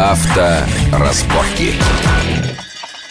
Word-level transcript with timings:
Авторазборки. 0.00 1.74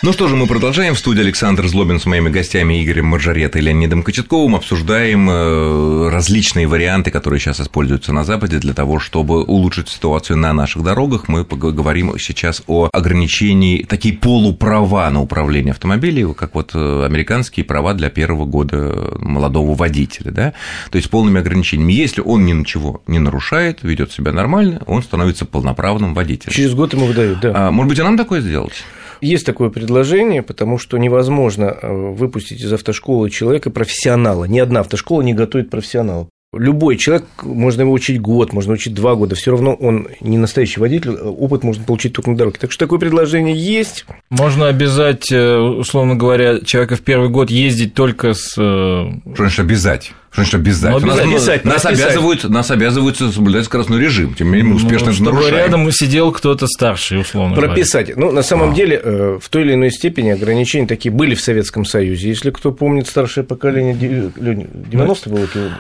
Ну 0.02 0.14
что 0.14 0.30
же, 0.30 0.38
мы 0.38 0.48
продолжаем. 0.48 0.96
В 0.96 0.98
студии 0.98 1.20
Александр 1.20 1.68
Злобин 1.68 2.00
с 2.00 2.06
моими 2.06 2.30
гостями 2.30 2.82
Игорем 2.82 3.08
Маржарета 3.08 3.60
и 3.60 3.62
Леонидом 3.62 4.04
Кочетковым. 4.04 4.56
Обсуждаем 4.56 5.30
э, 5.30 6.10
различные 6.10 6.68
варианты, 6.68 7.12
которые 7.12 7.42
сейчас 7.42 7.60
используются 7.60 8.14
на 8.14 8.24
Западе 8.24 8.60
для 8.60 8.74
того, 8.74 9.00
чтобы 9.00 9.44
улучшить 9.44 9.90
ситуацию 9.90 10.38
на 10.38 10.54
наших 10.54 10.84
дорогах. 10.84 11.28
Мы 11.28 11.44
поговорим 11.44 12.18
сейчас 12.18 12.64
о 12.68 12.88
ограничении, 12.94 13.84
такие 13.84 14.14
полуправа 14.14 15.10
на 15.10 15.22
управление 15.22 15.72
автомобилем, 15.72 16.34
как 16.34 16.56
вот 16.56 16.72
э, 16.76 17.06
американские 17.06 17.66
права 17.66 17.94
для 17.94 18.10
первого 18.10 18.46
года 18.46 19.18
молодого 19.18 19.76
водителя. 19.76 20.32
Да? 20.32 20.54
То 20.92 20.96
есть 20.96 21.10
полными 21.10 21.42
ограничениями. 21.42 21.92
Если 21.92 22.22
он 22.22 22.46
ничего 22.46 23.04
не 23.06 23.20
нарушает, 23.20 23.80
ведет 23.84 24.14
себя 24.14 24.32
нормально, 24.32 24.82
он 24.88 25.04
становится 25.04 25.44
полноправным 25.46 26.14
водителем. 26.14 26.54
Через 26.54 26.74
год 26.74 26.94
ему 26.94 27.06
выдают, 27.06 27.42
да. 27.42 27.52
А, 27.54 27.72
может 27.72 27.90
быть, 27.90 28.00
и 28.00 28.02
нам 28.02 28.16
такое 28.16 28.40
сделать? 28.40 28.86
Есть 29.22 29.46
такое 29.46 29.70
предложение, 29.70 30.42
потому 30.42 30.78
что 30.78 30.98
невозможно 30.98 31.78
э, 31.82 31.88
выпустить 31.92 32.62
из 32.62 32.72
автошколы 32.72 33.30
человека 33.30 33.70
профессионала. 33.70 34.46
Ни 34.46 34.60
одна 34.60 34.82
автошкола 34.82 35.22
не 35.22 35.34
готовит 35.34 35.70
профессионала. 35.70 36.28
Любой 36.52 36.98
человек, 36.98 37.28
можно 37.44 37.82
его 37.82 37.92
учить 37.92 38.20
год, 38.20 38.54
можно 38.54 38.74
учить 38.74 38.96
два 38.96 39.14
года, 39.14 39.36
все 39.36 39.52
равно 39.52 39.76
он 39.76 40.08
не 40.20 40.40
настоящий 40.40 40.80
водитель, 40.80 41.12
э, 41.12 41.24
опыт 41.24 41.64
можно 41.64 41.84
получить 41.84 42.14
только 42.14 42.32
на 42.32 42.38
дороге. 42.38 42.58
Так 42.60 42.72
что 42.72 42.86
такое 42.86 42.98
предложение 42.98 43.56
есть. 43.56 44.06
Можно 44.32 44.68
обязать, 44.68 45.32
э, 45.32 45.58
условно 45.58 46.16
говоря, 46.16 46.60
человека 46.62 46.96
в 46.96 47.02
первый 47.02 47.30
год 47.30 47.52
ездить 47.52 47.94
только 47.94 48.34
с... 48.34 48.54
Что 48.54 49.12
значит 49.36 49.60
обязать? 49.60 50.12
Что 50.32 50.42
значит 50.44 50.56
обязать? 50.56 50.92
Ну, 50.92 50.98
обязательно. 50.98 51.26
Нас, 51.26 51.34
Написать, 51.48 51.66
нас, 51.66 51.86
обязывают, 51.86 52.44
нас 52.50 52.72
обязывают 52.72 53.18
соблюдать 53.18 53.66
скоростной 53.66 54.00
режим, 54.00 54.36
тем 54.36 54.48
не 54.48 54.54
менее 54.54 54.70
мы 54.72 54.76
успешно 54.76 55.08
ну, 55.08 55.12
это 55.12 55.14
чтобы 55.16 55.32
нарушаем. 55.32 55.58
рядом 55.58 55.92
сидел 55.92 56.32
кто-то 56.32 56.68
старший, 56.68 57.20
условно 57.22 57.56
Прописать. 57.56 58.16
Ну, 58.16 58.32
на 58.32 58.44
самом 58.44 58.74
деле, 58.76 59.02
э, 59.04 59.40
в 59.42 59.50
той 59.50 59.64
или 59.64 59.74
иной 59.74 59.92
степени 59.92 60.30
ограничения 60.30 60.86
такие 60.86 61.12
были 61.12 61.34
в 61.34 61.42
Советском 61.42 61.84
Союзе. 61.84 62.30
Если 62.30 62.52
кто 62.52 62.72
помнит 62.72 63.08
старшее 63.08 63.44
поколение, 63.44 63.94
де- 63.96 64.32
Лёнь, 64.40 64.68
90 64.74 65.30
было? 65.30 65.48
говоря. 65.52 65.74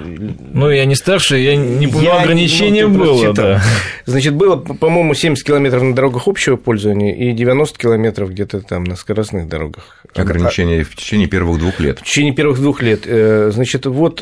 Ну, 0.52 0.70
я 0.72 0.86
не 0.86 0.96
старший, 0.96 1.44
я 1.44 1.56
не 1.56 1.88
помню, 1.88 2.08
Я- 2.08 2.22
ограничение 2.22 2.88
ну, 2.88 2.98
было, 2.98 3.34
да. 3.34 3.62
Значит, 4.06 4.34
было, 4.34 4.56
по-моему, 4.56 5.14
70 5.14 5.46
километров 5.46 5.84
на 5.84 5.94
дорогах 5.94 6.28
общего 6.28 6.56
пользования 6.56 7.14
и 7.16 7.34
90 7.34 7.78
километров 7.78 8.32
где-то 8.32 8.62
там 8.62 8.84
на 8.84 8.96
скоростных 8.96 9.48
дорогах. 9.48 9.98
Ограничения 10.16 10.84
в 10.84 10.96
течение 10.96 11.28
первых 11.28 11.60
двух 11.60 11.80
лет. 11.80 12.00
В 12.00 12.04
течение 12.04 12.34
первых 12.34 12.60
двух 12.60 12.82
лет. 12.82 13.02
Э, 13.06 13.52
Значит, 13.54 13.86
вот 13.86 14.22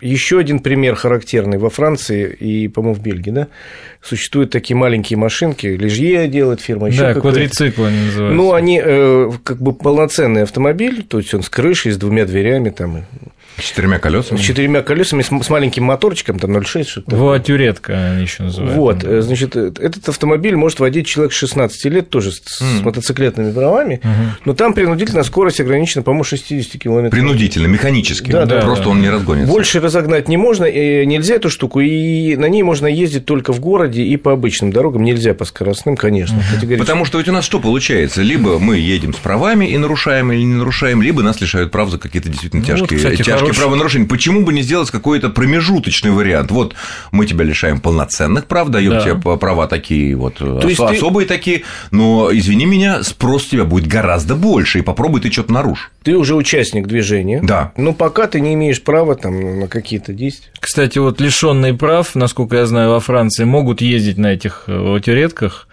еще 0.00 0.38
один 0.38 0.60
пример 0.60 0.94
характерный 0.94 1.58
во 1.58 1.70
Франции 1.70 2.30
и, 2.32 2.68
по-моему, 2.68 2.94
в 2.94 3.00
Бельгии, 3.00 3.30
да, 3.30 3.48
существуют 4.02 4.50
такие 4.50 4.76
маленькие 4.76 5.16
машинки, 5.18 5.66
Лежье 5.66 6.26
делает 6.28 6.60
фирма, 6.60 6.88
еще 6.88 7.00
Да, 7.00 7.14
квадрициклы 7.14 7.88
они 7.88 8.04
называются. 8.06 8.36
Ну, 8.36 8.52
они 8.54 8.80
э, 8.82 9.30
как 9.44 9.60
бы 9.60 9.72
полноценный 9.72 10.42
автомобиль, 10.42 11.02
то 11.02 11.18
есть 11.18 11.34
он 11.34 11.42
с 11.42 11.48
крышей, 11.48 11.92
с 11.92 11.96
двумя 11.96 12.24
дверями, 12.24 12.70
там, 12.70 12.98
и 12.98 13.02
С 13.60 13.64
четырьмя 13.64 13.98
колесами. 13.98 14.38
с 14.38 14.40
четырьмя 14.40 14.80
колесами, 14.82 15.20
с, 15.22 15.26
с 15.26 15.50
маленьким 15.50 15.84
моторчиком, 15.84 16.38
там 16.38 16.56
0,6, 16.56 16.84
что-то. 16.84 17.14
Вуатюретка 17.16 17.92
они 18.12 18.22
еще 18.22 18.44
называют. 18.44 18.74
Вот, 18.74 19.04
э, 19.04 19.20
значит, 19.20 19.54
э, 19.56 19.70
этот 19.78 20.08
автомобиль 20.08 20.56
может 20.56 20.80
водить 20.80 21.06
человек 21.06 21.32
16 21.32 21.84
лет, 21.86 22.08
тоже 22.08 22.32
с, 22.32 22.40
с 22.40 22.80
мотоциклетными 22.82 23.52
правами, 23.52 24.00
но 24.46 24.54
там 24.54 24.72
принудительная 24.72 25.24
скорость 25.24 25.60
ограничена, 25.60 26.02
по-моему, 26.02 26.24
60 26.24 26.80
километров. 26.80 27.12
Принудительно, 27.12 27.66
механически. 27.66 28.30
Да, 28.30 28.46
да, 28.46 28.62
Просто 28.62 28.84
да. 28.84 28.90
он 28.90 29.02
не 29.02 29.10
разгонится. 29.10 29.49
Больше 29.50 29.80
разогнать 29.80 30.28
не 30.28 30.36
можно, 30.36 30.64
нельзя 30.70 31.34
эту 31.36 31.50
штуку, 31.50 31.80
и 31.80 32.36
на 32.36 32.46
ней 32.46 32.62
можно 32.62 32.86
ездить 32.86 33.24
только 33.26 33.52
в 33.52 33.60
городе 33.60 34.02
и 34.02 34.16
по 34.16 34.32
обычным 34.32 34.72
дорогам, 34.72 35.02
нельзя 35.04 35.34
по 35.34 35.44
скоростным, 35.44 35.96
конечно. 35.96 36.42
Потому 36.78 37.04
что 37.04 37.18
ведь 37.18 37.28
у 37.28 37.32
нас 37.32 37.44
что 37.44 37.58
получается? 37.60 38.22
Либо 38.22 38.58
мы 38.58 38.76
едем 38.78 39.12
с 39.14 39.16
правами 39.18 39.66
и 39.66 39.76
нарушаем 39.78 40.32
или 40.32 40.42
не 40.42 40.54
нарушаем, 40.54 41.02
либо 41.02 41.22
нас 41.22 41.40
лишают 41.40 41.70
прав 41.70 41.90
за 41.90 41.98
какие-то 41.98 42.28
действительно 42.28 42.60
Ну, 42.60 42.66
тяжкие, 42.66 42.86
вот, 42.88 42.96
кстати, 42.96 43.16
тяжкие 43.16 43.36
хороший- 43.36 43.58
правонарушения. 43.60 44.08
Почему 44.08 44.42
бы 44.44 44.52
не 44.52 44.62
сделать 44.62 44.90
какой-то 44.90 45.28
промежуточный 45.30 46.10
вариант? 46.10 46.50
Вот 46.50 46.74
мы 47.12 47.26
тебя 47.26 47.44
лишаем 47.44 47.80
полноценных 47.80 48.46
прав, 48.46 48.68
даем 48.68 48.92
Да. 48.92 49.00
тебе 49.00 49.14
права 49.36 49.66
такие 49.66 50.14
вот 50.14 50.34
То 50.36 50.60
есть 50.68 50.80
ос- 50.80 50.90
ты- 50.90 50.96
особые 50.96 51.26
такие, 51.26 51.62
но 51.90 52.30
извини 52.32 52.66
меня, 52.66 53.02
спрос 53.02 53.46
у 53.46 53.50
тебя 53.50 53.64
будет 53.64 53.86
гораздо 53.86 54.34
больше, 54.36 54.78
и 54.78 54.82
попробуй 54.82 55.20
ты 55.20 55.30
что-то 55.30 55.52
нарушь. 55.52 55.90
Ты 56.02 56.16
уже 56.16 56.34
участник 56.34 56.86
движения, 56.86 57.40
Да. 57.42 57.72
но 57.76 57.92
пока 57.92 58.26
ты 58.26 58.40
не 58.40 58.54
имеешь 58.54 58.82
права 58.82 59.16
там, 59.16 59.60
на 59.60 59.68
какие-то 59.68 60.12
действия. 60.12 60.50
Кстати, 60.58 60.98
вот 60.98 61.20
лишенные 61.20 61.74
прав, 61.74 62.14
насколько 62.14 62.56
я 62.56 62.66
знаю, 62.66 62.90
во 62.90 63.00
Франции 63.00 63.44
могут 63.44 63.80
ездить 63.82 64.16
на 64.18 64.28
этих 64.32 64.64
э, 64.66 64.76
ватюретках. 64.78 65.68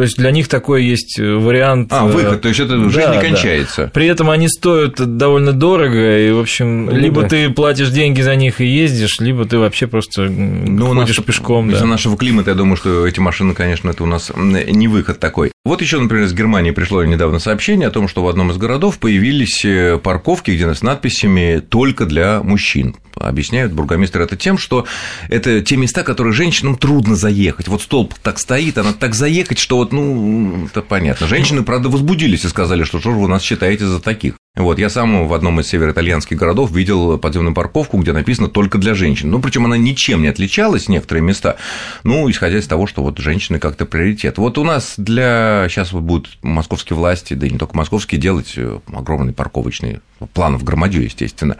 То 0.00 0.04
есть 0.04 0.16
для 0.16 0.30
них 0.30 0.48
такой 0.48 0.82
есть 0.82 1.18
э, 1.18 1.34
вариант. 1.34 1.92
А, 1.92 2.08
э, 2.08 2.10
выход, 2.10 2.40
то 2.40 2.48
есть 2.48 2.58
это 2.58 2.82
жизнь 2.88 3.06
да, 3.06 3.16
не 3.16 3.20
да. 3.20 3.28
кончается. 3.28 3.90
При 3.92 4.06
этом 4.06 4.30
они 4.30 4.48
стоят 4.48 4.94
довольно 5.18 5.52
дорого, 5.52 6.18
и, 6.18 6.30
в 6.30 6.38
общем, 6.38 6.86
Ну 6.86 6.96
либо 6.96 7.20
да. 7.20 7.28
ты 7.28 7.50
платишь 7.50 7.90
деньги 7.90 8.22
за 8.22 8.34
них 8.34 8.62
и 8.62 8.66
ездишь, 8.66 9.20
либо 9.20 9.44
ты 9.44 9.58
вообще 9.58 9.88
просто 9.88 10.22
Ну, 10.22 10.88
у 10.88 10.94
нас 10.94 11.04
ходишь 11.04 11.22
пешком. 11.22 11.68
Из-за 11.68 11.80
Да. 11.80 11.86
нашего 11.86 12.16
климата, 12.16 12.52
я 12.52 12.56
думаю, 12.56 12.76
что 12.76 13.06
эти 13.06 13.20
машины, 13.20 13.52
конечно, 13.52 13.90
это 13.90 14.02
у 14.02 14.06
нас 14.06 14.32
не 14.34 14.88
выход 14.88 15.20
такой. 15.20 15.52
Вот 15.66 15.82
еще, 15.82 16.00
например, 16.00 16.24
из 16.24 16.32
Германии 16.32 16.70
пришло 16.70 17.04
недавно 17.04 17.38
сообщение 17.38 17.88
о 17.88 17.90
том, 17.90 18.08
что 18.08 18.22
в 18.22 18.28
одном 18.28 18.50
из 18.50 18.56
городов 18.56 18.98
появились 18.98 19.62
э, 19.66 20.00
парковки, 20.02 20.52
где 20.52 20.74
с 20.74 20.80
надписями 20.80 21.58
«только 21.60 22.06
для 22.06 22.42
мужчин». 22.42 22.96
Объясняют 23.16 23.72
бургомистр 23.72 24.22
это 24.22 24.36
тем, 24.36 24.56
что 24.56 24.86
это 25.28 25.60
те 25.60 25.76
места, 25.76 26.02
которые 26.02 26.32
женщинам 26.32 26.76
трудно 26.76 27.16
заехать. 27.16 27.68
Вот 27.68 27.82
столб 27.82 28.14
так 28.22 28.38
стоит, 28.38 28.78
она 28.78 28.94
так 28.94 29.14
заехать, 29.14 29.58
что 29.58 29.76
вот, 29.76 29.89
ну, 29.92 30.66
это 30.66 30.82
понятно. 30.82 31.26
Женщины, 31.26 31.62
правда, 31.62 31.88
возбудились 31.88 32.44
и 32.44 32.48
сказали, 32.48 32.84
что 32.84 33.00
что 33.00 33.12
же 33.12 33.18
вы 33.18 33.28
нас 33.28 33.42
считаете 33.42 33.86
за 33.86 34.00
таких. 34.00 34.39
Вот, 34.56 34.80
я 34.80 34.90
сам 34.90 35.28
в 35.28 35.32
одном 35.32 35.60
из 35.60 35.68
североитальянских 35.68 36.36
городов 36.36 36.72
видел 36.72 37.16
подземную 37.18 37.54
парковку, 37.54 37.98
где 37.98 38.12
написано 38.12 38.48
только 38.48 38.78
для 38.78 38.94
женщин. 38.94 39.30
Ну, 39.30 39.40
причем 39.40 39.64
она 39.64 39.76
ничем 39.76 40.22
не 40.22 40.28
отличалась, 40.28 40.88
некоторые 40.88 41.22
места, 41.22 41.54
ну, 42.02 42.28
исходя 42.28 42.58
из 42.58 42.66
того, 42.66 42.88
что 42.88 43.04
вот 43.04 43.18
женщины 43.18 43.60
как-то 43.60 43.86
приоритет. 43.86 44.38
Вот 44.38 44.58
у 44.58 44.64
нас 44.64 44.94
для... 44.96 45.66
Сейчас 45.68 45.92
вот 45.92 46.02
будут 46.02 46.30
московские 46.42 46.96
власти, 46.96 47.34
да 47.34 47.46
и 47.46 47.50
не 47.50 47.58
только 47.58 47.76
московские, 47.76 48.20
делать 48.20 48.54
э, 48.56 48.80
огромный 48.92 49.32
парковочный 49.32 50.00
план 50.34 50.58
в 50.58 50.64
громадью, 50.64 51.04
естественно. 51.04 51.56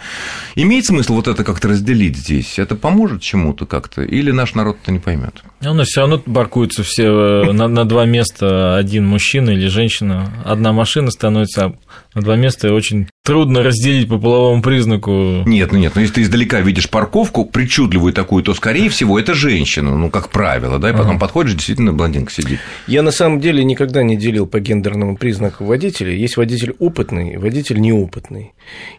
Имеет 0.56 0.84
смысл 0.84 1.14
вот 1.14 1.28
это 1.28 1.44
как-то 1.44 1.68
разделить 1.68 2.16
здесь? 2.16 2.58
Это 2.58 2.74
поможет 2.74 3.22
чему-то 3.22 3.66
как-то? 3.66 4.02
Или 4.02 4.32
наш 4.32 4.54
народ 4.54 4.78
это 4.82 4.90
не 4.90 4.98
поймет? 4.98 5.44
Ну, 5.60 5.74
но 5.74 5.84
все 5.84 6.00
равно 6.00 6.18
паркуются 6.18 6.82
все 6.82 7.04
э, 7.04 7.52
на, 7.52 7.68
на 7.68 7.84
два 7.84 8.04
места, 8.04 8.76
один 8.76 9.06
мужчина 9.06 9.50
или 9.50 9.68
женщина. 9.68 10.32
Одна 10.44 10.72
машина 10.72 11.12
становится 11.12 11.66
а 11.66 11.74
на 12.14 12.22
два 12.22 12.36
места, 12.36 12.68
и 12.68 12.70
очень 12.80 13.08
трудно 13.24 13.62
разделить 13.62 14.08
по 14.08 14.18
половому 14.18 14.62
признаку. 14.62 15.42
Нет, 15.46 15.72
ну 15.72 15.78
нет, 15.78 15.92
ну 15.94 16.00
если 16.00 16.14
ты 16.14 16.22
издалека 16.22 16.60
видишь 16.60 16.90
парковку 16.90 17.44
причудливую 17.44 18.12
такую, 18.12 18.42
то, 18.42 18.54
скорее 18.54 18.88
всего, 18.88 19.18
это 19.18 19.34
женщина, 19.34 19.96
ну, 19.96 20.10
как 20.10 20.30
правило, 20.30 20.78
да, 20.78 20.90
и 20.90 20.92
потом 20.92 21.18
подходишь, 21.18 21.54
действительно, 21.54 21.92
блондинка 21.92 22.32
сидит. 22.32 22.58
Я 22.86 23.02
на 23.02 23.12
самом 23.12 23.40
деле 23.40 23.62
никогда 23.62 24.02
не 24.02 24.16
делил 24.16 24.46
по 24.46 24.58
гендерному 24.60 25.16
признаку 25.16 25.64
водителя. 25.64 26.12
Есть 26.12 26.36
водитель 26.36 26.74
опытный, 26.78 27.36
водитель 27.36 27.80
неопытный. 27.80 28.52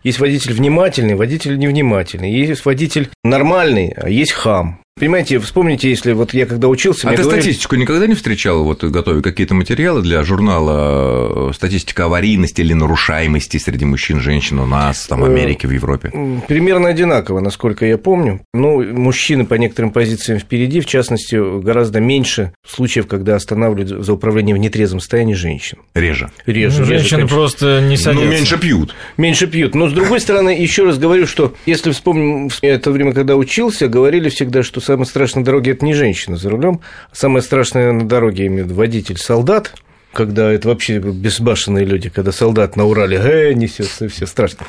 Есть 0.04 0.20
водитель 0.20 0.54
внимательный, 0.54 1.16
водитель 1.16 1.58
невнимательный. 1.58 2.32
Есть 2.32 2.66
водитель 2.66 3.10
нормальный, 3.24 3.90
а 3.90 4.10
есть 4.10 4.32
хам. 4.32 4.80
Понимаете, 5.02 5.40
вспомните, 5.40 5.90
если 5.90 6.12
вот 6.14 6.32
я 6.36 6.46
когда 6.46 6.68
учился, 6.68 7.08
А 7.08 7.10
мне 7.10 7.18
ты 7.18 7.24
говорили- 7.24 7.42
статистику 7.42 7.76
никогда 7.76 8.06
не 8.06 8.14
встречал, 8.14 8.64
вот 8.64 8.84
готовя 8.84 9.24
какие-то 9.24 9.56
материалы 9.56 10.04
для 10.04 10.24
журнала 10.24 11.50
э, 11.50 11.54
«Статистика 11.56 12.06
аварийности 12.06 12.62
или 12.62 12.74
нарушаемости 12.74 13.58
среди 13.58 13.84
мужчин, 13.84 14.20
женщин 14.20 14.60
у 14.60 14.68
нас, 14.68 15.08
там, 15.08 15.22
в 15.22 15.24
Э, 15.24 15.28
Америке, 15.28 15.68
в 15.68 15.72
Европе»? 15.72 16.12
Примерно 16.48 16.88
одинаково, 16.90 17.40
насколько 17.40 17.84
я 17.84 17.98
помню. 17.98 18.42
Ну, 18.54 18.84
мужчины 18.94 19.44
по 19.48 19.56
некоторым 19.56 19.90
позициям 19.90 20.38
впереди, 20.38 20.82
в 20.82 20.86
частности, 20.86 21.36
гораздо 21.64 22.00
меньше 22.00 22.54
случаев, 22.64 23.08
когда 23.08 23.36
останавливают 23.38 24.06
за 24.06 24.14
управление 24.14 24.54
в 24.54 24.60
нетрезвом 24.60 25.00
состоянии 25.00 25.34
женщин. 25.34 25.80
Реже. 25.96 26.30
Реже, 26.46 26.82
Ну, 26.82 26.86
реже, 26.86 27.00
Женщины 27.00 27.18
конечно. 27.22 27.36
просто 27.38 27.82
не 27.82 27.98
садятся. 27.98 28.24
Ну, 28.26 28.32
меньше 28.32 28.60
пьют. 28.60 28.94
Меньше 29.18 29.48
пьют. 29.48 29.74
Но, 29.74 29.90
с 29.90 29.94
другой 29.94 30.20
стороны, 30.20 30.52
еще 30.52 30.84
раз 30.86 31.00
говорю, 31.00 31.26
что 31.26 31.56
если 31.66 31.90
вспомним 31.90 32.52
это 32.62 32.92
время, 32.92 33.14
когда 33.14 33.36
учился, 33.36 33.88
говорили 33.88 34.30
всегда, 34.30 34.62
что 34.62 34.80
самое 34.92 35.06
страшное 35.06 35.42
на 35.42 35.46
дороге– 35.46 35.72
это 35.74 35.86
не 35.86 35.94
женщина 35.94 36.36
за 36.36 36.50
рулем, 36.50 36.82
самое 37.12 37.42
страшное 37.42 37.92
на 37.92 38.08
дороге, 38.08 38.48
виду 38.48 38.76
водитель-солдат, 38.76 39.74
когда 40.14 40.52
это 40.52 40.68
вообще 40.68 41.00
безбашенные 41.00 41.86
люди, 41.86 42.10
когда 42.10 42.32
солдат 42.32 42.76
на 42.76 42.86
Урале 42.86 43.18
э, 43.18 43.54
несется, 43.54 44.10
все 44.10 44.26
страшно. 44.26 44.66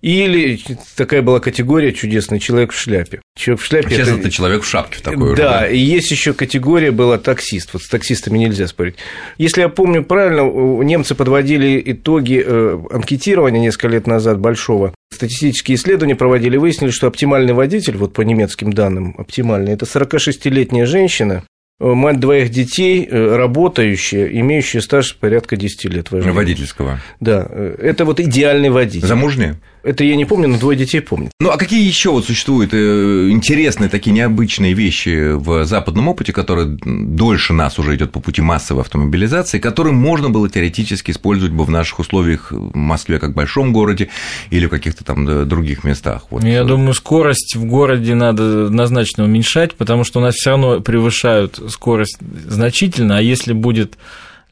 Или 0.00 0.60
такая 0.96 1.22
была 1.22 1.40
категория 1.40 1.92
чудесный 1.92 2.40
человек 2.40 2.72
в 2.72 2.78
шляпе. 2.78 3.20
Человек 3.36 3.62
в 3.62 3.64
шляпе 3.66 3.90
Сейчас 3.90 4.08
это 4.08 4.30
человек 4.30 4.62
в 4.62 4.66
шапке 4.66 4.98
в 4.98 5.02
такой 5.02 5.32
уже, 5.32 5.42
да, 5.42 5.68
и 5.68 5.78
есть 5.78 6.10
еще 6.10 6.32
категория 6.32 6.90
была 6.90 7.18
таксист. 7.18 7.70
Вот 7.72 7.82
с 7.82 7.88
таксистами 7.88 8.38
нельзя 8.38 8.66
спорить. 8.66 8.96
Если 9.38 9.60
я 9.60 9.68
помню 9.68 10.04
правильно, 10.04 10.42
немцы 10.82 11.14
подводили 11.14 11.82
итоги 11.84 12.42
э, 12.44 12.78
анкетирования 12.90 13.60
несколько 13.60 13.88
лет 13.88 14.06
назад 14.06 14.38
большого. 14.38 14.94
Статистические 15.12 15.76
исследования 15.76 16.16
проводили, 16.16 16.56
выяснили, 16.56 16.90
что 16.90 17.06
оптимальный 17.06 17.52
водитель, 17.52 17.96
вот 17.96 18.12
по 18.12 18.22
немецким 18.22 18.72
данным, 18.72 19.14
оптимальный, 19.18 19.72
это 19.72 19.84
46-летняя 19.84 20.86
женщина, 20.86 21.44
мать 21.82 22.20
двоих 22.20 22.50
детей, 22.50 23.06
э, 23.10 23.36
работающая, 23.36 24.26
имеющая 24.40 24.80
стаж 24.80 25.16
порядка 25.16 25.56
10 25.56 25.84
лет 25.86 26.10
вождения. 26.10 26.34
Водительского. 26.34 27.00
Да, 27.20 27.46
э, 27.48 27.76
это 27.80 28.04
вот 28.04 28.20
идеальный 28.20 28.70
водитель. 28.70 29.06
Замужняя? 29.06 29.58
Это 29.82 30.04
я 30.04 30.14
не 30.14 30.24
помню, 30.24 30.48
но 30.48 30.58
двое 30.58 30.78
детей 30.78 31.00
помню. 31.00 31.30
Ну, 31.40 31.50
а 31.50 31.56
какие 31.56 31.84
еще 31.84 32.10
вот 32.10 32.24
существуют 32.24 32.72
э, 32.72 33.30
интересные 33.30 33.90
такие 33.90 34.12
необычные 34.12 34.74
вещи 34.74 35.32
в 35.32 35.64
западном 35.64 36.06
опыте, 36.08 36.32
которые 36.32 36.78
дольше 36.84 37.52
нас 37.52 37.80
уже 37.80 37.96
идет 37.96 38.12
по 38.12 38.20
пути 38.20 38.40
массовой 38.42 38.82
автомобилизации, 38.82 39.58
которые 39.58 39.92
можно 39.92 40.30
было 40.30 40.48
теоретически 40.48 41.10
использовать 41.10 41.52
бы 41.52 41.64
в 41.64 41.70
наших 41.70 41.98
условиях 41.98 42.52
в 42.52 42.76
Москве 42.76 43.18
как 43.18 43.30
в 43.30 43.34
большом 43.34 43.72
городе 43.72 44.08
или 44.50 44.66
в 44.66 44.68
каких-то 44.68 45.02
там 45.02 45.48
других 45.48 45.82
местах? 45.82 46.26
Вот. 46.30 46.44
Я 46.44 46.62
думаю, 46.62 46.94
скорость 46.94 47.56
в 47.56 47.64
городе 47.64 48.14
надо 48.14 48.66
однозначно 48.66 49.24
уменьшать, 49.24 49.74
потому 49.74 50.04
что 50.04 50.20
у 50.20 50.22
нас 50.22 50.34
все 50.34 50.50
равно 50.50 50.80
превышают 50.80 51.58
скорость 51.72 52.18
значительно, 52.46 53.18
а 53.18 53.22
если 53.22 53.52
будет 53.52 53.96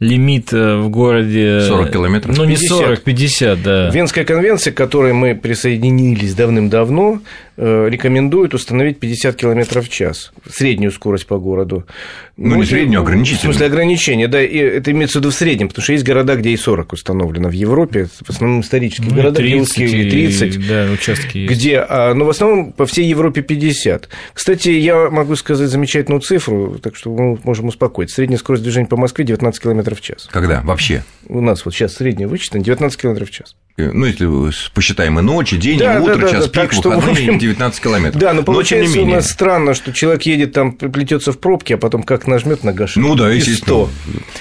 лимит 0.00 0.52
э, 0.52 0.76
в 0.76 0.88
городе... 0.88 1.61
40 1.61 1.93
километров? 1.93 2.37
Ну, 2.37 2.44
не 2.44 2.56
40, 2.56 3.02
50, 3.02 3.62
да. 3.62 3.91
Венская 3.91 4.25
конвенция, 4.25 4.73
к 4.73 4.76
которой 4.76 5.12
мы 5.12 5.35
присоединились 5.35 6.35
давным-давно, 6.35 7.20
э, 7.58 7.88
рекомендует 7.88 8.55
установить 8.55 8.99
50 8.99 9.37
километров 9.37 9.87
в 9.87 9.91
час, 9.91 10.32
среднюю 10.50 10.91
скорость 10.91 11.26
по 11.26 11.38
городу. 11.38 11.87
Ну, 12.43 12.56
не 12.56 12.64
среднюю, 12.64 13.00
а 13.00 13.02
ограничительную. 13.02 13.52
В 13.52 13.56
смысле, 13.56 13.67
ограничение, 13.67 14.26
да, 14.26 14.43
и 14.43 14.56
это 14.56 14.91
имеется 14.93 15.19
в 15.19 15.20
виду 15.20 15.31
в 15.31 15.35
среднем, 15.35 15.69
потому 15.69 15.82
что 15.82 15.93
есть 15.93 16.06
города, 16.06 16.37
где 16.37 16.50
и 16.50 16.56
40 16.56 16.94
установлено 16.94 17.50
в 17.50 17.52
Европе, 17.52 18.06
в 18.06 18.31
основном 18.31 18.62
исторические 18.62 19.11
ну, 19.11 19.17
города, 19.17 19.37
30, 19.37 19.76
где 19.76 20.11
30, 20.11 20.67
да, 20.67 20.88
участки 20.91 21.37
есть. 21.37 21.52
Где, 21.52 21.85
а, 21.87 22.14
но 22.14 22.25
в 22.25 22.31
основном 22.31 22.73
по 22.73 22.87
всей 22.87 23.06
Европе 23.06 23.43
50. 23.43 24.08
Кстати, 24.32 24.70
я 24.70 25.11
могу 25.11 25.37
сказать 25.37 25.69
замечательную 25.69 26.23
цифру, 26.23 26.79
так 26.82 26.97
что 26.97 27.11
мы 27.14 27.38
можем 27.44 27.69
успокоить. 27.69 28.11
Средняя 28.11 28.38
скорость 28.38 28.62
движения 28.62 28.88
по 28.88 28.97
Москве 28.97 29.26
19 29.26 29.62
километров 29.62 29.89
в 29.94 30.00
час. 30.00 30.28
Когда? 30.31 30.60
Вообще? 30.62 31.04
У 31.28 31.40
нас 31.40 31.64
вот 31.64 31.75
сейчас 31.75 31.94
средняя 31.94 32.28
вычетана 32.28 32.62
19 32.62 33.00
километров 33.00 33.28
в 33.28 33.32
час. 33.32 33.54
Э, 33.81 33.90
ну, 33.92 34.06
если 34.06 34.28
посчитаем 34.75 35.19
и 35.19 35.22
ночи, 35.22 35.56
день, 35.56 35.78
да, 35.78 35.96
и 35.96 36.00
утро, 36.00 36.16
да, 36.16 36.20
да, 36.22 36.31
час 36.31 36.48
да, 36.48 36.62
пик, 36.62 36.82
так, 36.82 36.96
выходные, 36.96 37.38
19 37.38 37.82
километров. 37.82 38.20
Да, 38.20 38.32
но 38.32 38.42
получается 38.42 38.96
но, 38.96 39.04
у 39.04 39.06
нас 39.06 39.31
странно, 39.31 39.75
что 39.75 39.92
человек 39.92 40.22
едет 40.22 40.52
там, 40.52 40.72
плетется 40.72 41.32
в 41.32 41.38
пробке, 41.38 41.75
а 41.75 41.78
потом 41.78 42.02
как 42.02 42.26
нажмет 42.26 42.64
на 42.64 42.72
гашетку. 42.72 43.00
Ну 43.00 43.14
да, 43.14 43.31
естественно. 43.31 43.87
100. 43.87 43.90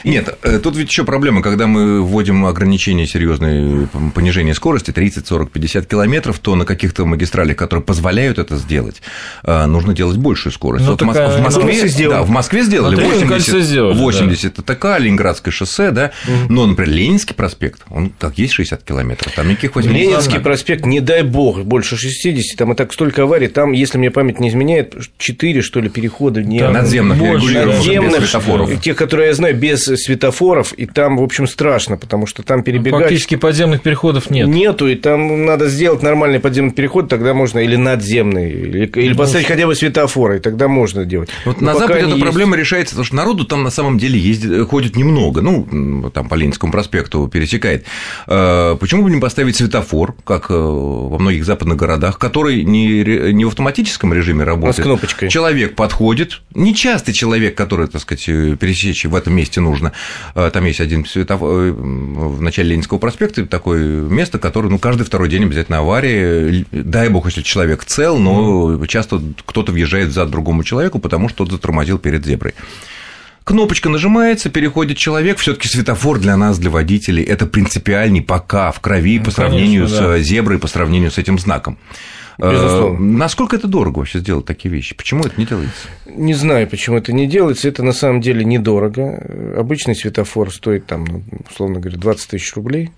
Нет, 0.04 0.38
э, 0.44 0.60
тут 0.60 0.76
ведь 0.76 0.90
еще 0.90 1.04
проблема, 1.04 1.42
когда 1.42 1.68
мы 1.68 2.02
вводим 2.02 2.46
ограничения 2.46 3.08
серьезные, 3.08 3.88
понижение 4.14 4.54
скорости 4.54 4.92
30, 4.92 5.28
40, 5.28 5.52
50 5.52 5.86
километров, 5.86 6.40
то 6.40 6.56
на 6.56 6.66
каких-то 6.66 7.06
магистралях, 7.06 7.56
которые 7.56 7.84
позволяют 7.84 8.40
это 8.40 8.58
сделать, 8.58 9.02
э, 9.44 9.66
нужно 9.66 9.94
делать 9.94 10.18
большую 10.18 10.54
скорость. 10.54 10.86
Ну, 10.86 10.92
вот 10.92 11.00
такая, 11.00 11.30
в 11.30 11.42
Москве, 11.42 11.84
ну, 11.84 12.10
да, 12.10 12.24
в 12.24 12.30
Москве 12.30 12.64
сделали 12.64 12.96
80, 12.96 13.64
сделали, 13.64 13.98
80 13.98 14.56
да. 14.56 14.76
ТК, 14.76 14.98
Ленинградское 15.40 15.52
шоссе, 15.52 15.92
да, 15.92 16.12
угу. 16.28 16.54
но, 16.54 16.66
например, 16.66 16.94
Ленинский 16.94 17.36
проспект, 17.36 17.82
он 17.90 18.12
как 18.18 18.38
есть 18.38 18.54
60 18.54 18.84
километров, 18.84 19.32
там 19.34 19.48
никаких 19.48 19.76
80 19.76 20.02
Ленинский 20.02 20.40
проспект, 20.40 20.86
не 20.86 21.00
дай 21.00 21.24
бог, 21.24 21.64
больше 21.64 21.98
60, 21.98 22.58
там 22.58 22.74
и 22.74 22.76
так 22.76 22.94
столько 22.94 23.24
аварий, 23.24 23.48
там, 23.48 23.72
если 23.72 23.98
мне 23.98 24.12
память 24.12 24.40
не 24.40 24.50
изменяет, 24.50 24.96
4, 25.18 25.62
что 25.62 25.80
ли, 25.80 25.90
перехода 25.90 26.44
не... 26.44 26.60
Да, 26.60 26.72
надземных, 26.72 27.20
надземных, 27.20 28.22
без 28.22 28.30
светофоров. 28.30 28.82
Тех, 28.82 28.96
которые 28.96 29.28
я 29.28 29.34
знаю, 29.34 29.56
без 29.56 29.84
светофоров, 29.84 30.74
и 30.74 30.86
там, 30.86 31.18
в 31.18 31.24
общем, 31.24 31.48
страшно, 31.48 31.98
потому 31.98 32.26
что 32.26 32.44
там 32.44 32.64
перебегать... 32.64 33.04
Фактически 33.04 33.36
подземных 33.36 33.82
переходов 33.82 34.30
нет. 34.30 34.48
Нету, 34.48 34.88
и 34.88 34.96
там 34.96 35.46
надо 35.46 35.70
сделать 35.70 36.02
нормальный 36.02 36.40
подземный 36.40 36.74
переход, 36.74 37.10
тогда 37.10 37.34
можно, 37.34 37.60
или 37.60 37.76
надземный, 37.76 38.52
или, 38.52 38.86
или 38.86 39.14
поставить 39.14 39.48
хотя 39.48 39.66
бы 39.68 39.76
светофоры, 39.76 40.38
и 40.38 40.40
тогда 40.40 40.68
можно 40.68 41.06
делать. 41.06 41.30
Вот 41.46 41.62
Но 41.62 41.74
на 41.74 41.80
Западе 41.80 42.00
эта 42.00 42.10
есть... 42.10 42.22
проблема 42.22 42.56
решается, 42.56 42.96
потому 42.96 43.06
что 43.06 43.16
народу 43.16 43.46
там 43.46 43.64
на 43.64 43.70
самом 43.70 43.98
деле 43.98 44.20
ездит, 44.20 44.68
ходит 44.68 44.96
немного, 44.96 45.29
ну, 45.32 46.10
там 46.12 46.28
по 46.30 46.36
Ленинскому 46.36 46.72
проспекту 46.72 47.28
пересекает. 47.28 47.86
А, 48.28 48.76
почему 48.76 49.04
бы 49.04 49.12
не 49.12 49.20
поставить 49.20 49.56
светофор, 49.56 50.16
как 50.24 50.50
э, 50.50 50.54
во 50.54 51.18
многих 51.18 51.46
западных 51.46 51.78
городах, 51.78 52.18
который 52.18 52.64
не, 52.64 53.34
не 53.34 53.46
в 53.46 53.50
автоматическом 53.50 54.14
режиме 54.14 54.44
работает. 54.44 54.80
А 54.80 54.82
с 54.82 54.84
кнопочкой. 54.84 55.30
Человек 55.30 55.76
подходит, 55.76 56.42
нечастый 56.54 57.14
человек, 57.14 57.56
который, 57.56 57.88
так 57.88 58.02
сказать, 58.02 58.26
пересечь 58.26 59.06
в 59.06 59.16
этом 59.16 59.34
месте 59.34 59.62
нужно. 59.62 59.94
Там 60.34 60.66
есть 60.66 60.82
один 60.82 61.06
светофор 61.06 61.50
э, 61.50 61.72
в 61.72 62.42
начале 62.42 62.70
Ленинского 62.70 62.98
проспекта, 62.98 63.46
такое 63.46 64.02
место, 64.02 64.40
которое, 64.40 64.70
ну, 64.70 64.80
каждый 64.80 65.04
второй 65.04 65.30
день 65.30 65.44
обязательно 65.44 65.80
авария. 65.80 66.66
Дай 66.72 67.10
бог, 67.10 67.26
если 67.26 67.42
человек 67.42 67.86
цел, 67.86 68.18
но 68.18 68.86
часто 68.88 69.22
кто-то 69.46 69.72
въезжает 69.72 70.12
за 70.12 70.26
другому 70.26 70.64
человеку, 70.64 71.00
потому 71.00 71.30
что 71.30 71.40
тот 71.40 71.52
затормозил 71.52 71.98
перед 72.00 72.26
зеброй. 72.26 72.54
Кнопочка 73.50 73.90
нажимается, 73.90 74.52
переходит 74.52 75.00
человек. 75.00 75.40
Все-таки 75.40 75.68
светофор 75.68 76.20
для 76.20 76.38
нас, 76.38 76.60
для 76.60 76.70
водителей, 76.70 77.24
это 77.24 77.48
принципиальней 77.48 78.22
пока 78.22 78.72
в 78.72 78.80
крови 78.80 79.18
ну, 79.18 79.26
по 79.26 79.32
сравнению 79.32 79.86
конечно, 79.86 80.06
с 80.06 80.08
да. 80.08 80.20
зеброй, 80.20 80.60
по 80.60 80.68
сравнению 80.68 81.10
с 81.10 81.18
этим 81.18 81.40
знаком. 81.40 81.80
Э, 82.38 82.52
Безусловно. 82.52 83.00
Насколько 83.18 83.56
это 83.56 83.68
дорого 83.68 83.98
вообще 83.98 84.20
сделать 84.20 84.46
такие 84.46 84.72
вещи? 84.72 84.94
Почему 84.94 85.24
это 85.24 85.34
не 85.36 85.48
делается? 85.48 85.88
Не 86.06 86.36
знаю, 86.36 86.68
почему 86.68 86.98
это 86.98 87.12
не 87.12 87.26
делается. 87.26 87.68
Это 87.68 87.82
на 87.82 87.92
самом 87.92 88.22
деле 88.22 88.46
недорого. 88.46 89.56
Обычный 89.58 89.96
светофор 89.96 90.54
стоит, 90.54 90.86
там, 90.86 91.06
ну, 91.06 91.24
условно 91.50 91.80
говоря, 91.80 91.98
20 91.98 92.30
тысяч 92.30 92.54
рублей 92.54 92.92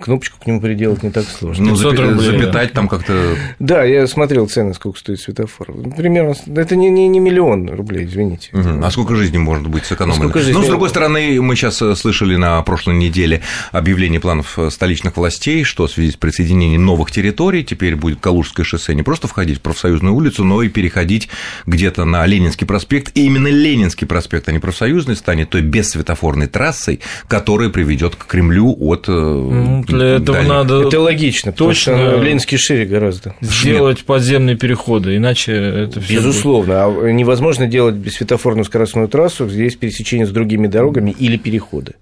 кнопочку 0.00 0.38
к 0.42 0.46
нему 0.46 0.60
приделать 0.60 1.02
не 1.02 1.10
так 1.10 1.24
сложно. 1.26 1.66
Ну, 1.66 1.74
запи- 1.74 1.96
рублей, 1.96 2.26
запитать 2.26 2.68
да. 2.68 2.74
там 2.74 2.88
как-то... 2.88 3.36
Да, 3.58 3.84
я 3.84 4.06
смотрел 4.06 4.48
цены, 4.48 4.72
сколько 4.74 4.98
стоит 4.98 5.20
светофор. 5.20 5.72
Примерно, 5.96 6.34
это 6.54 6.76
не, 6.76 6.88
не, 6.90 7.08
не 7.08 7.20
миллион 7.20 7.68
рублей, 7.68 8.06
извините. 8.06 8.50
Угу. 8.52 8.84
А 8.84 8.90
сколько 8.90 9.14
жизни 9.14 9.36
может 9.36 9.66
быть 9.68 9.84
сэкономлено? 9.84 10.32
Жизни... 10.32 10.52
Ну, 10.52 10.62
с 10.62 10.66
другой 10.66 10.88
стороны, 10.88 11.40
мы 11.42 11.56
сейчас 11.56 11.82
э, 11.82 11.94
слышали 11.94 12.36
на 12.36 12.62
прошлой 12.62 12.94
неделе 12.94 13.42
объявление 13.70 14.18
планов 14.18 14.58
э, 14.58 14.70
столичных 14.70 15.16
властей, 15.16 15.64
что 15.64 15.86
в 15.86 15.90
связи 15.90 16.12
с 16.12 16.16
присоединением 16.16 16.84
новых 16.84 17.10
территорий 17.10 17.62
теперь 17.62 17.96
будет 17.96 18.20
Калужское 18.20 18.64
шоссе 18.64 18.94
не 18.94 19.02
просто 19.02 19.28
входить 19.28 19.58
в 19.58 19.60
профсоюзную 19.60 20.14
улицу, 20.14 20.44
но 20.44 20.62
и 20.62 20.68
переходить 20.68 21.28
где-то 21.66 22.04
на 22.04 22.24
Ленинский 22.24 22.66
проспект. 22.66 23.12
И 23.14 23.26
именно 23.26 23.48
Ленинский 23.48 24.06
проспект, 24.06 24.48
а 24.48 24.52
не 24.52 24.58
профсоюзный, 24.58 25.16
станет 25.16 25.50
той 25.50 25.60
бессветофорной 25.60 26.46
трассой, 26.46 27.00
которая 27.28 27.68
приведет 27.68 28.16
к 28.16 28.26
Кремлю 28.26 28.74
от 28.78 29.04
э, 29.08 29.65
ну, 29.66 29.84
для 29.84 30.06
этого 30.16 30.38
Далее. 30.38 30.48
надо 30.52 30.82
это 30.82 31.00
логично, 31.00 31.52
точно 31.52 32.20
Ленинский 32.20 32.58
шире 32.58 32.86
гораздо. 32.86 33.34
Сделать 33.40 33.98
Нет. 33.98 34.06
подземные 34.06 34.56
переходы, 34.56 35.16
иначе 35.16 35.52
это 35.52 36.00
все 36.00 36.14
Безусловно, 36.14 36.88
будет... 36.88 37.04
а 37.04 37.12
невозможно 37.12 37.66
делать 37.66 37.96
светофорную 38.12 38.64
скоростную 38.64 39.08
трассу, 39.08 39.46
где 39.46 39.64
есть 39.64 39.78
пересечение 39.78 40.26
с 40.26 40.30
другими 40.30 40.66
дорогами 40.66 41.10
или 41.10 41.36
переходы. 41.36 41.94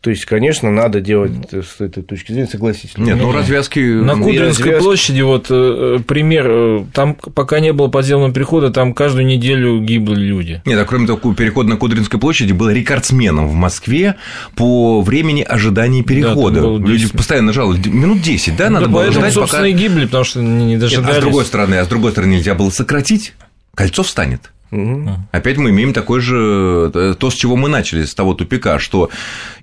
То 0.00 0.10
есть, 0.10 0.24
конечно, 0.24 0.70
надо 0.70 1.00
делать 1.00 1.32
с 1.52 1.80
этой 1.80 2.02
точки 2.02 2.32
зрения, 2.32 2.48
согласитесь. 2.48 2.96
Нет, 2.96 3.18
ну 3.18 3.32
развязки... 3.32 3.78
На 3.78 4.14
Кудринской 4.14 4.72
развязки... 4.72 4.82
площади, 4.82 5.20
вот 5.22 5.46
э, 5.50 5.98
пример, 6.06 6.46
э, 6.48 6.84
там 6.92 7.14
пока 7.14 7.60
не 7.60 7.72
было 7.72 7.88
подземного 7.88 8.32
перехода, 8.32 8.70
там 8.70 8.94
каждую 8.94 9.26
неделю 9.26 9.80
гибли 9.80 10.14
люди. 10.14 10.62
Нет, 10.64 10.78
а 10.78 10.84
кроме 10.84 11.06
того, 11.06 11.34
переход 11.34 11.66
на 11.66 11.76
Кудринской 11.76 12.18
площади 12.18 12.52
был 12.52 12.70
рекордсменом 12.70 13.48
в 13.48 13.54
Москве 13.54 14.16
по 14.56 15.00
времени 15.00 15.42
ожидания 15.42 16.02
перехода. 16.02 16.60
Да, 16.60 16.86
люди 16.86 17.08
постоянно 17.08 17.52
жаловались, 17.52 17.84
минут 17.86 18.22
10, 18.22 18.56
да, 18.56 18.70
надо 18.70 18.86
да, 18.86 18.92
было 18.92 19.12
ждать, 19.12 19.32
собственно, 19.32 19.62
пока... 19.62 19.68
и 19.68 19.72
гибли, 19.72 20.06
потому 20.06 20.24
что 20.24 20.40
не 20.40 20.76
дожидались. 20.76 21.06
Нет, 21.06 21.16
а 21.16 21.20
с 21.20 21.22
другой 21.22 21.44
стороны, 21.44 21.74
а 21.76 21.84
с 21.84 21.88
другой 21.88 22.12
стороны 22.12 22.32
нельзя 22.32 22.54
было 22.54 22.70
сократить, 22.70 23.34
кольцо 23.74 24.02
встанет. 24.02 24.50
Угу. 24.72 25.10
Опять 25.32 25.58
мы 25.58 25.68
имеем 25.68 25.92
такой 25.92 26.20
же, 26.20 26.90
э, 26.94 27.14
то, 27.18 27.30
с 27.30 27.34
чего 27.34 27.56
мы 27.56 27.68
начали, 27.68 28.04
с 28.04 28.14
того 28.14 28.32
тупика, 28.32 28.78
что 28.78 29.10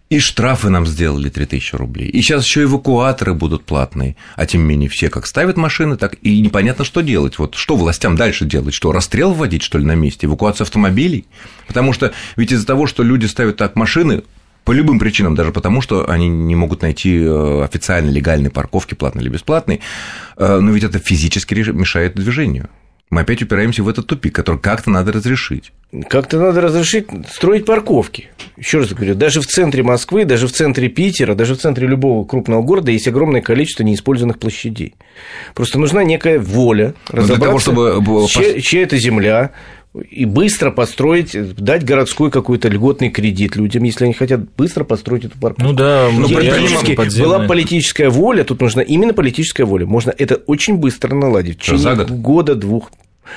и 0.10 0.20
штрафы 0.20 0.70
нам 0.70 0.86
сделали 0.86 1.30
3000 1.30 1.76
рублей. 1.76 2.08
И 2.10 2.22
сейчас 2.22 2.46
еще 2.46 2.64
эвакуаторы 2.64 3.34
будут 3.34 3.66
платные. 3.66 4.16
А 4.36 4.46
тем 4.46 4.62
не 4.62 4.68
менее, 4.68 4.90
все 4.90 5.10
как 5.10 5.26
ставят 5.26 5.58
машины, 5.58 5.98
так 5.98 6.16
и 6.22 6.40
непонятно, 6.42 6.86
что 6.86 7.02
делать. 7.02 7.40
Вот 7.40 7.56
что 7.56 7.76
властям 7.76 8.16
дальше 8.16 8.46
делать? 8.46 8.76
Что, 8.76 8.92
расстрел 8.92 9.34
вводить, 9.34 9.64
что 9.64 9.80
ли, 9.80 9.86
на 9.86 9.96
месте? 9.96 10.28
Эвакуация 10.28 10.66
автомобилей? 10.66 11.26
Потому 11.68 11.92
что 11.92 12.14
ведь 12.36 12.52
из-за 12.52 12.68
того, 12.68 12.86
что 12.86 13.02
люди 13.02 13.26
ставят 13.26 13.58
так 13.58 13.76
машины, 13.76 14.24
по 14.64 14.72
любым 14.72 15.00
причинам, 15.00 15.34
даже 15.34 15.52
потому, 15.52 15.82
что 15.82 16.08
они 16.08 16.28
не 16.28 16.54
могут 16.54 16.84
найти 16.84 17.18
э, 17.18 17.64
официально 17.64 18.12
легальной 18.12 18.52
парковки, 18.52 18.94
платной 18.94 19.24
или 19.24 19.32
бесплатной, 19.32 19.82
э, 20.38 20.60
но 20.60 20.72
ведь 20.72 20.84
это 20.84 21.00
физически 21.00 21.56
мешает 21.56 22.14
движению 22.14 22.70
мы 23.10 23.22
опять 23.22 23.42
упираемся 23.42 23.82
в 23.82 23.90
этот 23.90 24.06
тупик, 24.06 24.36
который 24.36 24.60
как-то 24.60 24.92
надо 24.92 25.12
разрешить. 25.12 25.72
Как-то 26.10 26.38
надо 26.38 26.62
разрешить 26.62 27.08
строить 27.32 27.66
парковки. 27.66 28.30
Еще 28.56 28.78
раз 28.78 28.94
говорю, 28.94 29.16
даже 29.16 29.42
в 29.42 29.48
центре 29.48 29.82
Москвы, 29.82 30.26
даже 30.26 30.48
в 30.48 30.52
центре 30.52 30.90
Питера, 30.90 31.34
даже 31.34 31.56
в 31.56 31.58
центре 31.58 31.88
любого 31.88 32.24
крупного 32.26 32.62
города 32.62 32.92
есть 32.92 33.08
огромное 33.08 33.42
количество 33.42 33.82
неиспользованных 33.84 34.38
площадей. 34.38 34.94
Просто 35.56 35.80
нужна 35.80 36.04
некая 36.04 36.38
воля 36.40 36.94
разобраться, 37.08 37.36
для 37.36 37.46
того, 37.48 37.60
чтобы... 37.60 38.28
чья, 38.28 38.62
чья 38.62 38.84
это 38.84 38.98
земля, 38.98 39.52
и 39.94 40.26
быстро 40.26 40.70
построить, 40.70 41.36
дать 41.56 41.84
городской 41.84 42.30
какой-то 42.30 42.68
льготный 42.68 43.10
кредит 43.10 43.56
людям, 43.56 43.84
если 43.84 44.06
они 44.06 44.14
хотят 44.14 44.42
быстро 44.56 44.84
построить 44.84 45.26
эту 45.26 45.38
парковку. 45.40 45.64
Ну 45.64 45.74
да, 45.74 46.10
ну, 46.12 46.30
политически, 46.30 47.20
была 47.22 47.48
политическая 47.48 48.10
воля, 48.10 48.44
тут 48.44 48.62
нужна 48.62 48.84
именно 48.84 49.14
политическая 49.14 49.66
воля. 49.66 49.88
Можно 49.88 50.14
это 50.16 50.36
очень 50.36 50.76
быстро 50.78 51.16
наладить. 51.16 51.58
В 51.58 51.62
течение 51.62 52.06
года-двух 52.06 52.92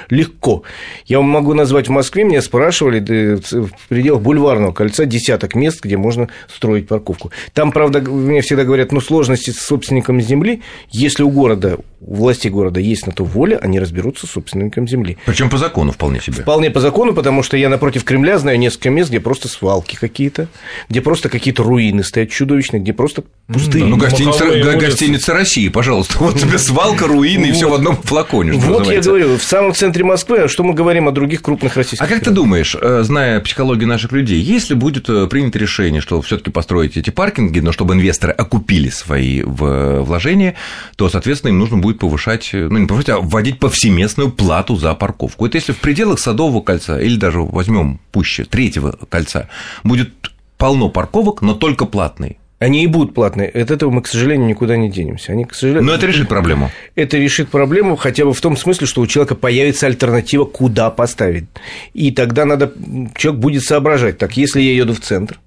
Легко. 0.09 0.63
Я 1.07 1.19
вам 1.19 1.29
могу 1.29 1.55
назвать 1.55 1.89
в 1.89 1.91
Москве, 1.91 2.25
меня 2.25 2.43
спрашивали 2.43 3.01
в 3.01 3.89
пределах 3.89 4.23
бульварного 4.23 4.73
кольца 4.73 5.05
десяток 5.05 5.55
мест, 5.55 5.81
где 5.83 5.97
можно 5.97 6.29
строить 6.49 6.89
парковку. 6.89 7.31
Там, 7.53 7.73
правда, 7.73 8.01
мне 8.01 8.41
всегда 8.41 8.65
говорят, 8.65 8.93
ну, 8.93 9.01
сложности 9.01 9.51
с 9.51 9.59
собственником 9.59 10.21
земли. 10.21 10.63
Если 10.91 11.23
у 11.23 11.31
города, 11.31 11.79
у 12.01 12.15
властей 12.17 12.51
города 12.51 12.81
есть 12.81 13.07
на 13.07 13.13
то 13.13 13.25
воля, 13.25 13.59
они 13.63 13.79
разберутся 13.79 14.27
с 14.27 14.31
собственником 14.31 14.89
земли. 14.89 15.19
Причем 15.27 15.51
по 15.51 15.59
закону 15.59 15.93
вполне 15.93 16.21
себе. 16.21 16.43
Вполне 16.43 16.71
по 16.71 16.81
закону, 16.81 17.15
потому 17.15 17.43
что 17.43 17.57
я 17.57 17.69
напротив 17.69 18.05
Кремля 18.05 18.39
знаю 18.39 18.59
несколько 18.59 18.91
мест, 18.91 19.11
где 19.11 19.21
просто 19.21 19.49
свалки 19.49 19.97
какие-то, 19.97 20.49
где 20.89 21.01
просто 21.01 21.29
какие-то 21.29 21.63
руины 21.63 22.03
стоят 22.03 22.31
чудовищные, 22.31 22.81
где 22.81 22.93
просто 22.93 23.25
пустые. 23.47 23.85
Ну, 23.85 23.97
гостиница, 23.97 24.47
гостиница 24.77 25.33
России, 25.33 25.69
пожалуйста. 25.69 26.17
Вот 26.23 26.39
тебе 26.39 26.59
свалка, 26.59 27.07
руины 27.09 27.47
и 27.47 27.53
все 27.53 27.69
в 27.69 27.75
одном 27.75 27.97
флаконе. 27.97 28.53
Вот 28.53 28.87
я 28.87 29.01
говорю, 29.01 29.37
в 29.37 29.43
самом 29.43 29.72
центре 29.77 30.05
Москвы, 30.05 30.39
а 30.39 30.49
что 30.49 30.63
мы 30.63 30.75
говорим 30.75 31.09
о 31.09 31.13
других 31.13 31.43
крупных 31.43 31.77
российских 31.77 32.05
А 32.05 32.09
как 32.09 32.23
ты 32.23 32.31
думаешь, 32.31 32.77
э, 32.81 33.03
зная 33.03 33.41
психологию 33.41 33.89
наших 33.89 34.13
людей, 34.13 34.41
если 34.41 34.75
будет 34.75 35.09
э, 35.09 35.27
принято 35.27 35.59
решение, 35.59 36.01
что 36.01 36.21
все 36.23 36.39
таки 36.39 36.51
построить 36.51 36.97
эти 36.97 37.11
паркинги, 37.11 37.61
но 37.61 37.73
чтобы 37.73 37.95
инвесторы 37.95 38.33
окупили 38.33 38.89
свои 38.89 39.43
вложения, 39.43 40.55
то, 40.97 41.09
соответственно, 41.09 41.51
им 41.51 41.59
нужно 41.59 41.79
будет 41.79 41.99
повышать, 41.99 42.51
э, 42.53 42.69
ну, 42.69 42.79
не 42.79 42.87
повышать, 42.87 43.11
а 43.11 43.21
вводить 43.21 43.59
повсеместную 43.59 44.31
плату 44.31 44.77
за 44.77 44.95
парковку. 44.95 45.47
Это 45.47 45.59
если 45.59 45.73
в 45.73 45.79
пределах 45.79 46.19
Садового 46.19 46.61
кольца 46.61 47.01
или 47.01 47.17
даже 47.17 47.41
возьмем 47.41 48.01
пуще 48.11 48.45
третьего 48.45 48.99
кольца 49.09 49.49
будет 49.85 50.13
полно 50.59 50.89
парковок, 50.89 51.43
но 51.43 51.55
только 51.55 51.87
платные. 51.87 52.37
Они 52.63 52.85
и 52.85 52.87
будут 52.87 53.13
платные. 53.13 53.49
От 53.49 53.73
этого 53.73 53.91
мы, 53.91 54.03
к 54.03 54.07
сожалению, 54.07 54.47
никуда 54.47 54.77
не 54.77 54.89
денемся. 54.89 55.33
Они, 55.33 55.45
к 55.45 55.53
сожалению... 55.53 55.85
Но 55.85 55.95
это 55.95 56.07
решит 56.07 56.29
проблему. 56.29 56.71
Это 56.95 57.17
решит 57.17 57.49
проблему 57.49 57.97
хотя 57.97 58.25
бы 58.25 58.33
в 58.33 58.41
том 58.41 58.57
смысле, 58.57 58.87
что 58.87 59.01
у 59.01 59.07
человека 59.09 59.35
появится 59.35 59.87
альтернатива, 59.87 60.45
куда 60.45 60.91
поставить. 60.91 61.47
И 61.93 62.13
тогда 62.13 62.45
надо... 62.45 62.73
человек 63.17 63.41
будет 63.41 63.65
соображать. 63.65 64.19
Так, 64.19 64.37
если 64.37 64.61
я 64.61 64.75
еду 64.75 64.95
в 64.95 65.01
центр, 65.01 65.41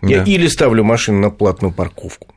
да. 0.00 0.08
я 0.08 0.24
или 0.24 0.46
ставлю 0.46 0.82
машину 0.82 1.18
на 1.18 1.28
платную 1.28 1.72
парковку, 1.72 2.28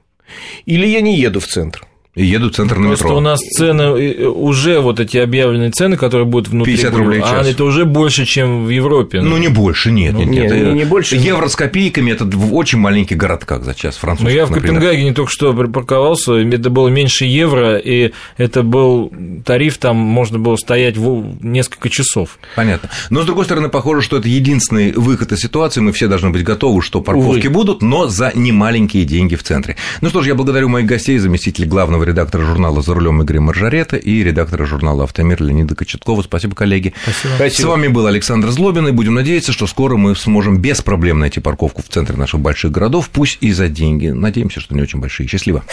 или 0.65 0.85
я 0.85 0.99
не 0.99 1.17
еду 1.17 1.39
в 1.39 1.47
центр 1.47 1.87
и 2.15 2.25
едут 2.25 2.53
в 2.53 2.55
центр 2.55 2.77
на 2.77 2.87
Просто 2.87 3.05
метро. 3.05 3.17
у 3.17 3.19
нас 3.19 3.39
цены, 3.39 3.81
э, 3.81 4.25
уже 4.25 4.79
вот 4.79 4.99
эти 4.99 5.17
объявленные 5.17 5.71
цены, 5.71 5.97
которые 5.97 6.25
будут 6.25 6.49
внутри 6.49 6.75
50 6.75 6.95
рублей 6.95 7.19
в 7.19 7.23
час. 7.23 7.45
а 7.45 7.49
это 7.49 7.63
уже 7.65 7.83
больше, 7.85 8.25
чем 8.25 8.65
в 8.65 8.69
Европе. 8.69 9.21
Ну, 9.21 9.37
не 9.37 9.49
больше, 9.49 9.91
нет. 9.91 10.13
Ну, 10.13 10.23
нет, 10.23 10.49
нет, 10.49 10.51
нет. 10.51 10.73
не 10.73 10.85
больше. 10.85 11.17
Евро 11.17 11.49
с 11.49 11.55
копейками– 11.57 12.11
это 12.13 12.23
в 12.25 12.55
очень 12.55 12.79
маленьких 12.79 13.17
городках 13.17 13.63
за 13.63 13.73
час, 13.73 13.97
французских, 13.97 14.31
Ну, 14.31 14.35
я 14.35 14.45
в 14.45 14.51
например. 14.51 14.75
Копенгагене 14.75 15.13
только 15.13 15.29
что 15.31 15.53
припарковался, 15.53 16.35
это 16.35 16.69
было 16.69 16.87
меньше 16.87 17.25
евро, 17.25 17.77
и 17.77 18.13
это 18.37 18.63
был 18.63 19.11
тариф, 19.43 19.77
там 19.77 19.97
можно 19.97 20.39
было 20.39 20.55
стоять 20.55 20.95
в 20.95 21.43
несколько 21.43 21.89
часов. 21.89 22.39
Понятно. 22.55 22.89
Но, 23.09 23.23
с 23.23 23.25
другой 23.25 23.43
стороны, 23.43 23.67
похоже, 23.67 24.01
что 24.01 24.17
это 24.17 24.29
единственный 24.29 24.93
выход 24.93 25.33
из 25.33 25.39
ситуации, 25.39 25.81
мы 25.81 25.91
все 25.91 26.07
должны 26.07 26.29
быть 26.29 26.43
готовы, 26.43 26.81
что 26.81 27.01
парковки 27.01 27.47
Увы. 27.47 27.49
будут, 27.49 27.81
но 27.81 28.07
за 28.07 28.31
немаленькие 28.33 29.03
деньги 29.03 29.35
в 29.35 29.43
центре. 29.43 29.75
Ну 29.99 30.07
что 30.09 30.21
ж, 30.21 30.27
я 30.27 30.35
благодарю 30.35 30.69
моих 30.69 30.85
гостей, 30.85 31.17
заместителя 31.17 31.67
главного 31.67 32.04
редактора 32.05 32.43
журнала 32.43 32.81
«За 32.81 32.93
рулем» 32.93 33.21
Игоря 33.21 33.41
Маржарета 33.41 33.97
и 33.97 34.23
редактора 34.23 34.65
журнала 34.65 35.03
«Автомир» 35.03 35.41
Леонида 35.41 35.75
Кочеткова. 35.75 36.21
Спасибо, 36.21 36.55
коллеги. 36.55 36.93
Спасибо. 37.03 37.49
С 37.49 37.63
вами 37.63 37.87
был 37.87 38.07
Александр 38.07 38.49
Злобин, 38.51 38.87
и 38.87 38.91
будем 38.91 39.15
надеяться, 39.15 39.51
что 39.51 39.67
скоро 39.67 39.97
мы 39.97 40.15
сможем 40.15 40.59
без 40.59 40.81
проблем 40.81 41.19
найти 41.19 41.39
парковку 41.39 41.81
в 41.81 41.89
центре 41.89 42.15
наших 42.15 42.39
больших 42.39 42.71
городов, 42.71 43.09
пусть 43.09 43.39
и 43.41 43.51
за 43.51 43.67
деньги. 43.67 44.07
Надеемся, 44.09 44.59
что 44.59 44.75
не 44.75 44.81
очень 44.81 44.99
большие. 44.99 45.27
Счастливо. 45.27 45.63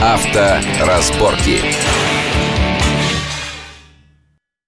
Авторазборки. 0.00 1.60